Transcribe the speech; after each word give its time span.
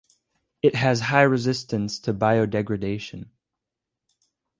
It 0.63 0.73
has 0.73 0.99
high 0.99 1.21
resistance 1.21 1.99
to 1.99 2.11
biodegradation. 2.11 3.27